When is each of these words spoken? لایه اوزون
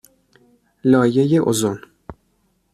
لایه 0.91 1.39
اوزون 1.47 1.77